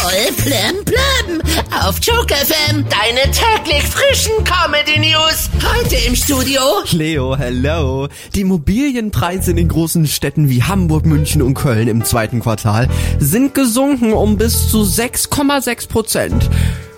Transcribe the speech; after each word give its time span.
Voll 0.00 0.32
plem 0.32 0.82
plem. 0.86 1.42
Auf 1.82 1.96
Joke 2.00 2.34
FM. 2.34 2.86
Deine 2.88 3.30
täglich 3.32 3.82
frischen 3.82 4.32
Comedy 4.44 4.98
News. 4.98 5.50
Heute 5.62 5.96
im 6.06 6.16
Studio. 6.16 6.62
Leo, 6.90 7.36
hello. 7.36 8.08
Die 8.34 8.40
Immobilienpreise 8.40 9.50
in 9.50 9.58
den 9.58 9.68
großen 9.68 10.06
Städten 10.06 10.48
wie 10.48 10.62
Hamburg, 10.62 11.04
München 11.04 11.42
und 11.42 11.52
Köln 11.52 11.86
im 11.86 12.02
zweiten 12.02 12.40
Quartal 12.40 12.88
sind 13.18 13.54
gesunken 13.54 14.14
um 14.14 14.38
bis 14.38 14.68
zu 14.68 14.84
6,6 14.84 15.88
Prozent. 15.88 16.48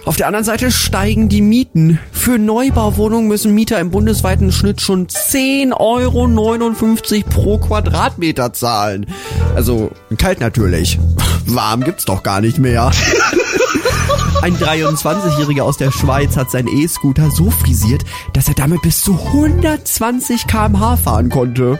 Auf 0.05 0.17
der 0.17 0.27
anderen 0.27 0.45
Seite 0.45 0.73
steigen 0.73 1.29
die 1.29 1.41
Mieten. 1.41 2.01
Für 2.11 2.37
Neubauwohnungen 2.39 3.29
müssen 3.29 3.55
Mieter 3.55 3.79
im 3.79 3.93
bundesweiten 3.93 4.51
Schnitt 4.51 4.81
schon 4.81 5.07
10,59 5.07 5.75
Euro 5.77 7.31
pro 7.31 7.59
Quadratmeter 7.59 8.53
zahlen. 8.53 9.07
Also 9.55 9.93
kalt 10.19 10.41
natürlich. 10.41 10.99
Warm 11.47 11.85
gibt's 11.85 12.05
doch 12.05 12.25
gar 12.25 12.41
nicht 12.41 12.59
mehr. 12.59 12.91
Ein 14.43 14.57
23-Jähriger 14.57 15.63
aus 15.63 15.77
der 15.77 15.93
Schweiz 15.93 16.37
hat 16.37 16.51
seinen 16.51 16.67
E-Scooter 16.67 17.31
so 17.31 17.49
frisiert, 17.51 18.03
dass 18.33 18.49
er 18.49 18.55
damit 18.55 18.83
bis 18.83 19.03
zu 19.03 19.17
120 19.17 20.49
km/h 20.49 20.97
fahren 20.97 21.29
konnte. 21.29 21.79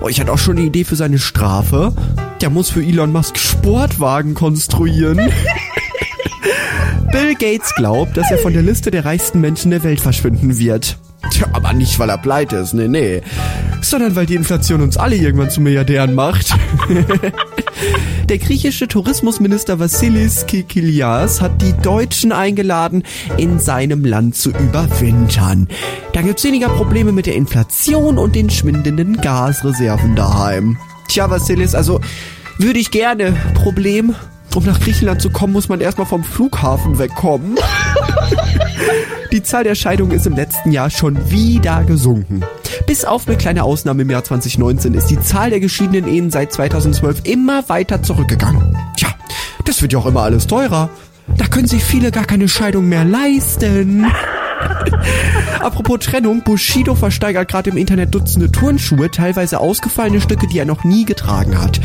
Oh, 0.00 0.08
ich 0.08 0.18
hatte 0.18 0.32
auch 0.32 0.38
schon 0.38 0.56
eine 0.56 0.66
Idee 0.66 0.84
für 0.84 0.96
seine 0.96 1.18
Strafe. 1.18 1.92
Der 2.40 2.48
muss 2.48 2.70
für 2.70 2.82
Elon 2.82 3.12
Musk 3.12 3.36
Sportwagen 3.36 4.32
konstruieren. 4.32 5.30
Bill 7.12 7.34
Gates 7.34 7.74
glaubt, 7.74 8.16
dass 8.16 8.30
er 8.30 8.38
von 8.38 8.52
der 8.52 8.62
Liste 8.62 8.90
der 8.90 9.04
reichsten 9.04 9.40
Menschen 9.40 9.70
der 9.70 9.82
Welt 9.82 10.00
verschwinden 10.00 10.58
wird. 10.58 10.98
Tja, 11.30 11.46
aber 11.52 11.72
nicht, 11.72 11.98
weil 11.98 12.08
er 12.08 12.18
pleite 12.18 12.56
ist, 12.56 12.72
nee, 12.72 12.88
nee. 12.88 13.22
Sondern 13.82 14.16
weil 14.16 14.26
die 14.26 14.36
Inflation 14.36 14.80
uns 14.80 14.96
alle 14.96 15.16
irgendwann 15.16 15.50
zu 15.50 15.60
Milliardären 15.60 16.14
macht. 16.14 16.54
Der 18.28 18.38
griechische 18.38 18.86
Tourismusminister 18.86 19.80
Vassilis 19.80 20.46
Kikilias 20.46 21.40
hat 21.40 21.60
die 21.62 21.72
Deutschen 21.82 22.30
eingeladen, 22.30 23.02
in 23.38 23.58
seinem 23.58 24.04
Land 24.04 24.36
zu 24.36 24.50
überwintern. 24.50 25.66
Da 26.12 26.22
gibt's 26.22 26.44
weniger 26.44 26.68
Probleme 26.68 27.10
mit 27.10 27.26
der 27.26 27.34
Inflation 27.34 28.18
und 28.18 28.36
den 28.36 28.48
schwindenden 28.48 29.20
Gasreserven 29.20 30.14
daheim. 30.14 30.78
Tja, 31.08 31.28
Vassilis, 31.28 31.74
also 31.74 32.00
würde 32.58 32.78
ich 32.78 32.92
gerne. 32.92 33.34
Problem, 33.54 34.14
um 34.54 34.64
nach 34.64 34.80
Griechenland 34.80 35.22
zu 35.22 35.30
kommen, 35.30 35.52
muss 35.52 35.68
man 35.68 35.80
erstmal 35.80 36.06
vom 36.06 36.24
Flughafen 36.24 36.98
wegkommen. 36.98 37.56
Die 39.32 39.42
Zahl 39.42 39.64
der 39.64 39.74
Scheidungen 39.74 40.12
ist 40.12 40.26
im 40.26 40.34
letzten 40.34 40.72
Jahr 40.72 40.90
schon 40.90 41.30
wieder 41.30 41.84
gesunken. 41.84 42.42
Bis 42.86 43.04
auf 43.04 43.28
eine 43.28 43.36
kleine 43.36 43.62
Ausnahme 43.62 44.02
im 44.02 44.10
Jahr 44.10 44.24
2019 44.24 44.94
ist 44.94 45.06
die 45.06 45.20
Zahl 45.20 45.50
der 45.50 45.60
geschiedenen 45.60 46.08
Ehen 46.08 46.30
seit 46.30 46.52
2012 46.52 47.20
immer 47.24 47.68
weiter 47.68 48.02
zurückgegangen. 48.02 48.76
Tja, 48.96 49.08
das 49.64 49.82
wird 49.82 49.92
ja 49.92 50.00
auch 50.00 50.06
immer 50.06 50.22
alles 50.22 50.46
teurer. 50.46 50.90
Da 51.36 51.46
können 51.46 51.68
sich 51.68 51.84
viele 51.84 52.10
gar 52.10 52.24
keine 52.24 52.48
Scheidung 52.48 52.88
mehr 52.88 53.04
leisten. 53.04 54.06
Apropos 55.60 56.00
Trennung, 56.00 56.42
Bushido 56.42 56.94
versteigert 56.94 57.48
gerade 57.48 57.70
im 57.70 57.76
Internet 57.76 58.14
Dutzende 58.14 58.50
Turnschuhe, 58.50 59.10
teilweise 59.10 59.60
ausgefallene 59.60 60.20
Stücke, 60.20 60.46
die 60.48 60.58
er 60.58 60.64
noch 60.64 60.84
nie 60.84 61.04
getragen 61.04 61.60
hat. 61.60 61.80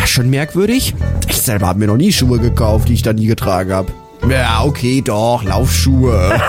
Ja, 0.00 0.06
schon 0.06 0.30
merkwürdig. 0.30 0.94
Ich 1.28 1.36
selber 1.36 1.66
habe 1.66 1.78
mir 1.78 1.86
noch 1.86 1.98
nie 1.98 2.10
Schuhe 2.10 2.38
gekauft, 2.38 2.88
die 2.88 2.94
ich 2.94 3.02
da 3.02 3.12
nie 3.12 3.26
getragen 3.26 3.70
habe. 3.70 3.92
Ja, 4.30 4.64
okay, 4.64 5.02
doch, 5.02 5.44
Laufschuhe. 5.44 6.40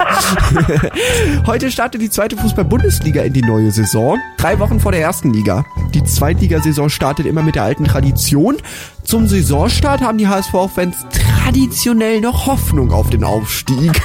Heute 1.46 1.70
startet 1.70 2.02
die 2.02 2.10
zweite 2.10 2.38
Fußball-Bundesliga 2.38 3.24
in 3.24 3.34
die 3.34 3.42
neue 3.42 3.72
Saison. 3.72 4.18
Drei 4.38 4.58
Wochen 4.60 4.80
vor 4.80 4.94
der 4.94 5.02
ersten 5.02 5.34
Liga. 5.34 5.66
Die 5.94 6.04
Zweitligasaison 6.04 6.90
startet 6.90 7.26
immer 7.26 7.44
mit 7.44 7.56
der 7.56 7.64
alten 7.64 7.84
Tradition. 7.84 8.56
Zum 9.04 9.28
Saisonstart 9.28 10.00
haben 10.00 10.18
die 10.18 10.30
HSV-Fans 10.30 10.96
traditionell 11.44 12.22
noch 12.22 12.46
Hoffnung 12.48 12.92
auf 12.94 13.10
den 13.10 13.26
Aufstieg. 13.26 14.02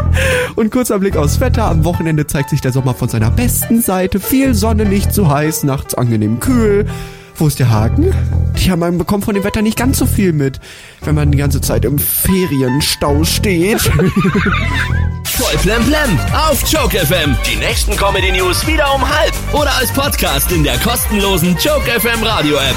Und 0.54 0.70
kurzer 0.70 1.00
Blick 1.00 1.16
aufs 1.16 1.40
Wetter. 1.40 1.64
Am 1.64 1.84
Wochenende 1.84 2.26
zeigt 2.28 2.50
sich 2.50 2.60
der 2.60 2.72
Sommer 2.72 2.94
von 2.94 3.08
seiner 3.08 3.32
besten 3.32 3.82
Seite. 3.82 4.20
Viel 4.20 4.54
Sonne, 4.54 4.84
nicht 4.84 5.12
zu 5.12 5.28
heiß, 5.28 5.64
nachts 5.64 5.94
angenehm 5.94 6.38
kühl. 6.38 6.86
Wo 7.38 7.46
ist 7.46 7.58
der 7.58 7.70
Haken? 7.70 8.14
Tja, 8.56 8.76
man 8.76 8.96
bekommt 8.96 9.26
von 9.26 9.34
dem 9.34 9.44
Wetter 9.44 9.60
nicht 9.60 9.76
ganz 9.76 9.98
so 9.98 10.06
viel 10.06 10.32
mit, 10.32 10.58
wenn 11.02 11.14
man 11.14 11.30
die 11.30 11.38
ganze 11.38 11.60
Zeit 11.60 11.84
im 11.84 11.98
Ferienstau 11.98 13.24
steht. 13.24 13.80
Voll 15.26 15.56
plem 15.60 15.84
plem 15.84 16.18
auf 16.32 16.62
Joke 16.66 16.98
FM. 16.98 17.36
Die 17.46 17.56
nächsten 17.56 17.94
Comedy 17.94 18.32
News 18.32 18.66
wieder 18.66 18.92
um 18.94 19.06
halb 19.06 19.34
oder 19.52 19.74
als 19.76 19.92
Podcast 19.92 20.50
in 20.50 20.64
der 20.64 20.78
kostenlosen 20.78 21.54
Joke 21.62 22.00
FM 22.00 22.22
Radio 22.22 22.56
App. 22.56 22.74